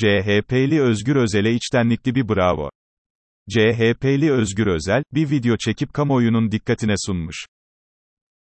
CHP'li 0.00 0.82
Özgür 0.82 1.16
Özel'e 1.16 1.54
içtenlikli 1.54 2.14
bir 2.14 2.28
bravo. 2.28 2.70
CHP'li 3.50 4.32
Özgür 4.32 4.66
Özel, 4.66 5.02
bir 5.12 5.30
video 5.30 5.56
çekip 5.56 5.92
kamuoyunun 5.92 6.50
dikkatine 6.50 6.94
sunmuş. 7.06 7.46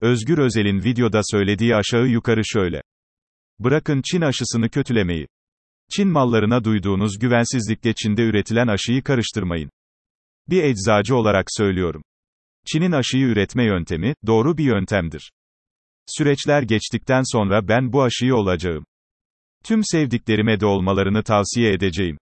Özgür 0.00 0.38
Özel'in 0.38 0.84
videoda 0.84 1.20
söylediği 1.22 1.76
aşağı 1.76 2.06
yukarı 2.06 2.40
şöyle. 2.44 2.82
Bırakın 3.58 4.02
Çin 4.10 4.20
aşısını 4.20 4.68
kötülemeyi. 4.68 5.26
Çin 5.96 6.08
mallarına 6.08 6.64
duyduğunuz 6.64 7.18
güvensizlikle 7.18 7.92
Çin'de 7.94 8.22
üretilen 8.22 8.66
aşıyı 8.66 9.02
karıştırmayın. 9.02 9.70
Bir 10.48 10.64
eczacı 10.64 11.16
olarak 11.16 11.46
söylüyorum. 11.48 12.02
Çin'in 12.66 12.92
aşıyı 12.92 13.26
üretme 13.26 13.64
yöntemi, 13.64 14.14
doğru 14.26 14.58
bir 14.58 14.64
yöntemdir. 14.64 15.32
Süreçler 16.06 16.62
geçtikten 16.62 17.22
sonra 17.32 17.68
ben 17.68 17.92
bu 17.92 18.02
aşıyı 18.02 18.34
olacağım. 18.34 18.84
Tüm 19.64 19.80
sevdiklerime 19.84 20.60
de 20.60 20.66
olmalarını 20.66 21.22
tavsiye 21.22 21.72
edeceğim. 21.72 22.18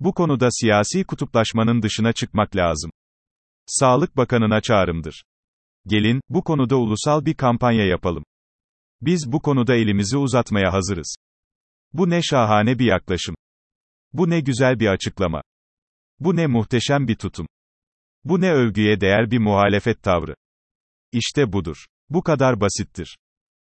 Bu 0.00 0.14
konuda 0.14 0.48
siyasi 0.50 1.04
kutuplaşmanın 1.04 1.82
dışına 1.82 2.12
çıkmak 2.12 2.56
lazım. 2.56 2.90
Sağlık 3.66 4.16
Bakanı'na 4.16 4.60
çağrımdır. 4.60 5.24
Gelin, 5.86 6.20
bu 6.28 6.44
konuda 6.44 6.76
ulusal 6.76 7.24
bir 7.24 7.34
kampanya 7.34 7.86
yapalım. 7.86 8.24
Biz 9.00 9.32
bu 9.32 9.42
konuda 9.42 9.74
elimizi 9.74 10.16
uzatmaya 10.16 10.72
hazırız. 10.72 11.16
Bu 11.92 12.10
ne 12.10 12.22
şahane 12.22 12.78
bir 12.78 12.84
yaklaşım. 12.84 13.34
Bu 14.12 14.30
ne 14.30 14.40
güzel 14.40 14.80
bir 14.80 14.86
açıklama. 14.86 15.42
Bu 16.20 16.36
ne 16.36 16.46
muhteşem 16.46 17.08
bir 17.08 17.16
tutum. 17.16 17.46
Bu 18.24 18.40
ne 18.40 18.52
övgüye 18.52 19.00
değer 19.00 19.30
bir 19.30 19.38
muhalefet 19.38 20.02
tavrı. 20.02 20.34
İşte 21.12 21.52
budur. 21.52 21.86
Bu 22.10 22.22
kadar 22.22 22.60
basittir. 22.60 23.16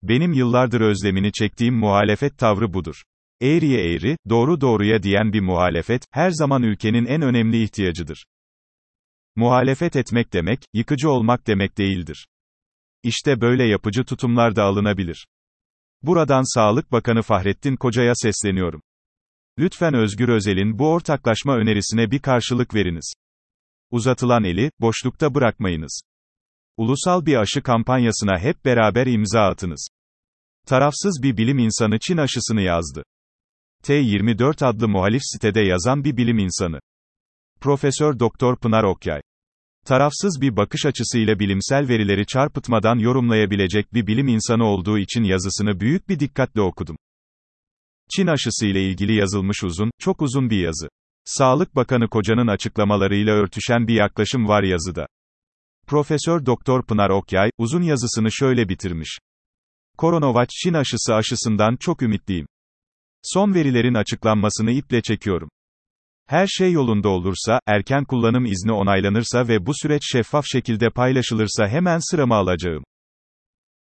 Benim 0.02 0.32
yıllardır 0.32 0.80
özlemini 0.80 1.32
çektiğim 1.32 1.74
muhalefet 1.74 2.38
tavrı 2.38 2.72
budur. 2.72 3.02
Eğriye 3.42 3.94
eğri, 3.94 4.16
doğru 4.28 4.60
doğruya 4.60 5.02
diyen 5.02 5.32
bir 5.32 5.40
muhalefet, 5.40 6.02
her 6.10 6.30
zaman 6.30 6.62
ülkenin 6.62 7.06
en 7.06 7.22
önemli 7.22 7.62
ihtiyacıdır. 7.62 8.26
Muhalefet 9.36 9.96
etmek 9.96 10.32
demek, 10.32 10.60
yıkıcı 10.74 11.10
olmak 11.10 11.46
demek 11.46 11.78
değildir. 11.78 12.26
İşte 13.02 13.40
böyle 13.40 13.64
yapıcı 13.64 14.04
tutumlar 14.04 14.56
da 14.56 14.64
alınabilir. 14.64 15.26
Buradan 16.02 16.54
Sağlık 16.54 16.92
Bakanı 16.92 17.22
Fahrettin 17.22 17.76
Koca'ya 17.76 18.12
sesleniyorum. 18.14 18.82
Lütfen 19.58 19.94
Özgür 19.94 20.28
Özel'in 20.28 20.78
bu 20.78 20.92
ortaklaşma 20.92 21.56
önerisine 21.56 22.10
bir 22.10 22.18
karşılık 22.18 22.74
veriniz. 22.74 23.14
Uzatılan 23.90 24.44
eli, 24.44 24.70
boşlukta 24.80 25.34
bırakmayınız. 25.34 26.02
Ulusal 26.78 27.26
bir 27.26 27.36
aşı 27.36 27.62
kampanyasına 27.62 28.38
hep 28.38 28.64
beraber 28.64 29.06
imza 29.06 29.40
atınız. 29.40 29.88
Tarafsız 30.66 31.20
bir 31.22 31.36
bilim 31.36 31.58
insanı 31.58 31.98
Çin 31.98 32.16
aşısını 32.16 32.60
yazdı. 32.60 33.02
T24 33.84 34.66
adlı 34.66 34.88
muhalif 34.88 35.22
sitede 35.24 35.60
yazan 35.60 36.04
bir 36.04 36.16
bilim 36.16 36.38
insanı. 36.38 36.80
Profesör 37.60 38.18
Doktor 38.18 38.56
Pınar 38.56 38.84
Okyay. 38.84 39.20
Tarafsız 39.86 40.38
bir 40.40 40.56
bakış 40.56 40.86
açısıyla 40.86 41.38
bilimsel 41.38 41.88
verileri 41.88 42.26
çarpıtmadan 42.26 42.98
yorumlayabilecek 42.98 43.94
bir 43.94 44.06
bilim 44.06 44.28
insanı 44.28 44.64
olduğu 44.64 44.98
için 44.98 45.24
yazısını 45.24 45.80
büyük 45.80 46.08
bir 46.08 46.20
dikkatle 46.20 46.60
okudum. 46.60 46.96
Çin 48.16 48.26
aşısı 48.26 48.66
ile 48.66 48.82
ilgili 48.84 49.14
yazılmış 49.14 49.64
uzun, 49.64 49.90
çok 49.98 50.22
uzun 50.22 50.50
bir 50.50 50.60
yazı. 50.60 50.88
Sağlık 51.24 51.76
Bakanı 51.76 52.08
Koca'nın 52.08 52.46
açıklamalarıyla 52.46 53.34
örtüşen 53.34 53.88
bir 53.88 53.94
yaklaşım 53.94 54.48
var 54.48 54.62
yazıda. 54.62 55.06
Profesör 55.88 56.46
Doktor 56.46 56.86
Pınar 56.86 57.10
Okyay, 57.10 57.50
uzun 57.58 57.82
yazısını 57.82 58.32
şöyle 58.32 58.68
bitirmiş. 58.68 59.18
Koronavac 59.98 60.48
Çin 60.50 60.74
aşısı 60.74 61.14
aşısından 61.14 61.76
çok 61.80 62.02
ümitliyim. 62.02 62.46
Son 63.22 63.54
verilerin 63.54 63.94
açıklanmasını 63.94 64.70
iple 64.70 65.02
çekiyorum. 65.02 65.48
Her 66.26 66.46
şey 66.46 66.72
yolunda 66.72 67.08
olursa, 67.08 67.60
erken 67.66 68.04
kullanım 68.04 68.44
izni 68.44 68.72
onaylanırsa 68.72 69.48
ve 69.48 69.66
bu 69.66 69.72
süreç 69.74 70.02
şeffaf 70.12 70.44
şekilde 70.46 70.90
paylaşılırsa 70.90 71.68
hemen 71.68 71.98
sıramı 72.10 72.34
alacağım. 72.34 72.84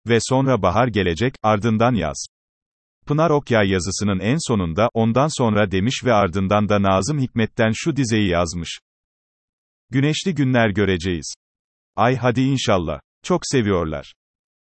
Ve 0.09 0.19
sonra 0.21 0.63
bahar 0.63 0.89
gelecek, 0.89 1.35
ardından 1.43 1.95
yaz. 1.95 2.27
Pınar 3.07 3.31
Okyay 3.31 3.69
yazısının 3.69 4.21
en 4.21 4.49
sonunda, 4.49 4.89
ondan 4.95 5.39
sonra 5.39 5.71
demiş 5.71 6.03
ve 6.05 6.13
ardından 6.13 6.69
da 6.69 6.83
Nazım 6.83 7.19
Hikmet'ten 7.19 7.73
şu 7.75 7.97
dizeyi 7.97 8.29
yazmış. 8.29 8.79
Güneşli 9.91 10.35
günler 10.35 10.71
göreceğiz. 10.71 11.35
Ay 11.99 12.17
hadi 12.17 12.41
inşallah. 12.41 13.01
Çok 13.25 13.41
seviyorlar. 13.45 14.13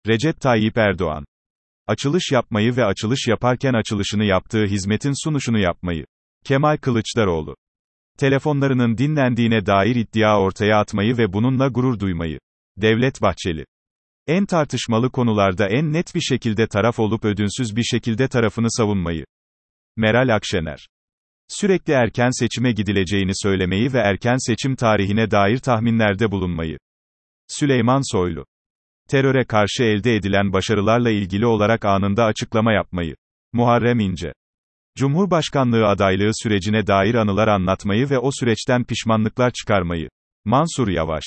Recep 0.07 0.41
Tayyip 0.41 0.77
Erdoğan. 0.77 1.25
Açılış 1.87 2.31
yapmayı 2.31 2.75
ve 2.77 2.85
açılış 2.85 3.27
yaparken 3.27 3.73
açılışını 3.73 4.23
yaptığı 4.23 4.65
hizmetin 4.65 5.23
sunuşunu 5.23 5.59
yapmayı. 5.59 6.05
Kemal 6.45 6.77
Kılıçdaroğlu. 6.77 7.55
Telefonlarının 8.17 8.97
dinlendiğine 8.97 9.65
dair 9.65 9.95
iddia 9.95 10.41
ortaya 10.41 10.77
atmayı 10.79 11.17
ve 11.17 11.33
bununla 11.33 11.67
gurur 11.67 11.99
duymayı. 11.99 12.39
Devlet 12.77 13.21
Bahçeli. 13.21 13.65
En 14.27 14.45
tartışmalı 14.45 15.11
konularda 15.11 15.67
en 15.67 15.93
net 15.93 16.15
bir 16.15 16.21
şekilde 16.21 16.67
taraf 16.67 16.99
olup 16.99 17.25
ödünsüz 17.25 17.75
bir 17.75 17.83
şekilde 17.83 18.27
tarafını 18.27 18.71
savunmayı. 18.71 19.25
Meral 19.95 20.35
Akşener. 20.35 20.87
Sürekli 21.47 21.93
erken 21.93 22.29
seçime 22.39 22.71
gidileceğini 22.71 23.31
söylemeyi 23.33 23.93
ve 23.93 23.99
erken 23.99 24.37
seçim 24.47 24.75
tarihine 24.75 25.31
dair 25.31 25.57
tahminlerde 25.57 26.31
bulunmayı. 26.31 26.77
Süleyman 27.47 28.11
Soylu. 28.11 28.45
Teröre 29.09 29.45
karşı 29.45 29.83
elde 29.83 30.15
edilen 30.15 30.53
başarılarla 30.53 31.09
ilgili 31.09 31.45
olarak 31.45 31.85
anında 31.85 32.25
açıklama 32.25 32.73
yapmayı. 32.73 33.15
Muharrem 33.53 33.99
İnce. 33.99 34.33
Cumhurbaşkanlığı 34.97 35.87
adaylığı 35.87 36.31
sürecine 36.33 36.87
dair 36.87 37.15
anılar 37.15 37.47
anlatmayı 37.47 38.09
ve 38.09 38.19
o 38.19 38.29
süreçten 38.39 38.83
pişmanlıklar 38.83 39.51
çıkarmayı. 39.51 40.09
Mansur 40.45 40.87
Yavaş. 40.87 41.23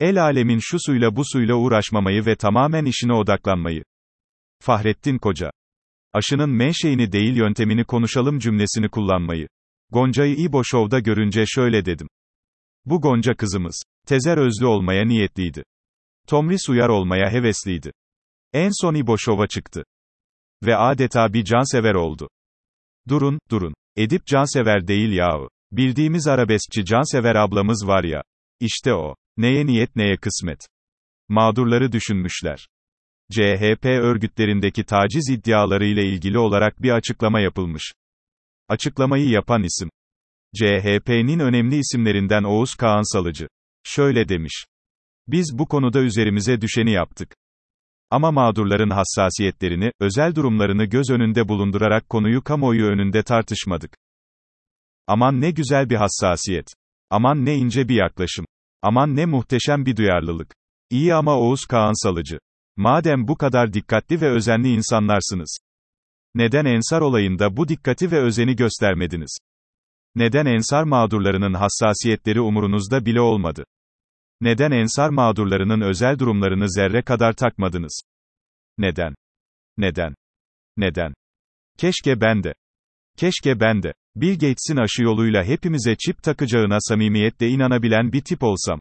El 0.00 0.22
alemin 0.22 0.58
şu 0.62 0.76
suyla 0.80 1.16
bu 1.16 1.22
suyla 1.24 1.54
uğraşmamayı 1.54 2.26
ve 2.26 2.36
tamamen 2.36 2.84
işine 2.84 3.12
odaklanmayı. 3.12 3.82
Fahrettin 4.62 5.18
Koca. 5.18 5.50
Aşının 6.12 6.50
menşeini 6.50 7.12
değil 7.12 7.36
yöntemini 7.36 7.84
konuşalım 7.84 8.38
cümlesini 8.38 8.88
kullanmayı. 8.88 9.48
Gonca'yı 9.90 10.36
İbo 10.36 10.64
Show'da 10.64 10.98
görünce 11.00 11.44
şöyle 11.46 11.84
dedim. 11.84 12.08
Bu 12.84 13.00
Gonca 13.00 13.34
kızımız. 13.34 13.82
Tezer 14.06 14.38
özlü 14.38 14.66
olmaya 14.66 15.04
niyetliydi. 15.04 15.64
Tomris 16.26 16.68
uyar 16.68 16.88
olmaya 16.88 17.30
hevesliydi. 17.30 17.92
En 18.52 18.70
son 18.80 18.94
İbo 18.94 19.18
Show'a 19.18 19.46
çıktı. 19.46 19.84
Ve 20.62 20.76
adeta 20.76 21.32
bir 21.32 21.44
cansever 21.44 21.94
oldu. 21.94 22.28
Durun, 23.08 23.38
durun. 23.50 23.74
Edip 23.96 24.26
cansever 24.26 24.86
değil 24.86 25.12
yahu. 25.12 25.48
Bildiğimiz 25.72 26.26
arabeskçi 26.26 26.84
cansever 26.84 27.34
ablamız 27.34 27.86
var 27.86 28.04
ya. 28.04 28.22
İşte 28.60 28.94
o. 28.94 29.14
Neye 29.36 29.66
niyet 29.66 29.96
neye 29.96 30.16
kısmet. 30.16 30.66
Mağdurları 31.28 31.92
düşünmüşler. 31.92 32.66
CHP 33.32 33.84
örgütlerindeki 33.84 34.84
taciz 34.84 35.30
iddiaları 35.30 35.84
ile 35.84 36.06
ilgili 36.06 36.38
olarak 36.38 36.82
bir 36.82 36.90
açıklama 36.90 37.40
yapılmış. 37.40 37.92
Açıklamayı 38.68 39.28
yapan 39.28 39.62
isim. 39.62 39.90
CHP'nin 40.56 41.38
önemli 41.38 41.76
isimlerinden 41.76 42.42
Oğuz 42.42 42.74
Kağan 42.74 43.12
Salıcı. 43.12 43.48
Şöyle 43.84 44.28
demiş. 44.28 44.64
Biz 45.28 45.58
bu 45.58 45.68
konuda 45.68 46.00
üzerimize 46.00 46.60
düşeni 46.60 46.92
yaptık. 46.92 47.34
Ama 48.10 48.30
mağdurların 48.30 48.90
hassasiyetlerini, 48.90 49.92
özel 50.00 50.34
durumlarını 50.34 50.84
göz 50.84 51.10
önünde 51.10 51.48
bulundurarak 51.48 52.08
konuyu 52.08 52.44
kamuoyu 52.44 52.86
önünde 52.86 53.22
tartışmadık. 53.22 53.96
Aman 55.06 55.40
ne 55.40 55.50
güzel 55.50 55.90
bir 55.90 55.96
hassasiyet. 55.96 56.66
Aman 57.10 57.44
ne 57.44 57.56
ince 57.56 57.88
bir 57.88 57.94
yaklaşım. 57.94 58.46
Aman 58.82 59.16
ne 59.16 59.26
muhteşem 59.26 59.86
bir 59.86 59.96
duyarlılık. 59.96 60.54
İyi 60.90 61.14
ama 61.14 61.38
Oğuz 61.38 61.66
Kağan 61.66 62.04
Salıcı. 62.04 62.38
Madem 62.76 63.28
bu 63.28 63.36
kadar 63.36 63.72
dikkatli 63.72 64.20
ve 64.20 64.30
özenli 64.30 64.68
insanlarsınız. 64.68 65.58
Neden 66.34 66.64
Ensar 66.64 67.00
olayında 67.00 67.56
bu 67.56 67.68
dikkati 67.68 68.10
ve 68.10 68.20
özeni 68.20 68.56
göstermediniz? 68.56 69.38
Neden 70.14 70.46
Ensar 70.46 70.84
mağdurlarının 70.84 71.54
hassasiyetleri 71.54 72.40
umurunuzda 72.40 73.06
bile 73.06 73.20
olmadı? 73.20 73.64
Neden 74.40 74.70
Ensar 74.70 75.08
mağdurlarının 75.10 75.80
özel 75.80 76.18
durumlarını 76.18 76.70
zerre 76.70 77.02
kadar 77.02 77.32
takmadınız? 77.32 78.02
Neden? 78.78 79.14
Neden? 79.78 80.14
Neden? 80.76 81.14
Keşke 81.78 82.20
ben 82.20 82.42
de. 82.42 82.54
Keşke 83.16 83.60
ben 83.60 83.82
de. 83.82 83.92
Bill 84.16 84.32
Gates'in 84.32 84.76
aşı 84.76 85.02
yoluyla 85.02 85.44
hepimize 85.44 85.96
çip 85.96 86.22
takacağına 86.22 86.76
samimiyetle 86.80 87.48
inanabilen 87.48 88.12
bir 88.12 88.20
tip 88.20 88.42
olsam. 88.42 88.80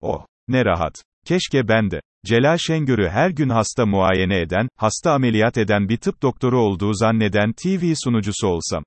Oh, 0.00 0.26
ne 0.48 0.64
rahat. 0.64 0.94
Keşke 1.26 1.68
ben 1.68 1.90
de. 1.90 2.00
Celal 2.26 2.56
Şengör'ü 2.56 3.08
her 3.08 3.30
gün 3.30 3.48
hasta 3.48 3.86
muayene 3.86 4.40
eden, 4.40 4.68
hasta 4.76 5.12
ameliyat 5.12 5.58
eden 5.58 5.88
bir 5.88 5.96
tıp 5.96 6.22
doktoru 6.22 6.60
olduğu 6.60 6.94
zanneden 6.94 7.52
TV 7.52 7.94
sunucusu 8.04 8.48
olsam. 8.48 8.84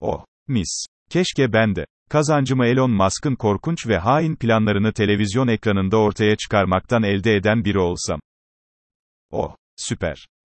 Oh, 0.00 0.24
mis. 0.48 0.86
Keşke 1.10 1.52
ben 1.52 1.76
de. 1.76 1.86
Kazancımı 2.10 2.66
Elon 2.66 2.90
Musk'ın 2.90 3.34
korkunç 3.34 3.86
ve 3.86 3.98
hain 3.98 4.36
planlarını 4.36 4.92
televizyon 4.92 5.48
ekranında 5.48 5.96
ortaya 5.96 6.36
çıkarmaktan 6.36 7.02
elde 7.02 7.36
eden 7.36 7.64
biri 7.64 7.78
olsam. 7.78 8.20
Oh, 9.30 9.56
süper. 9.76 10.26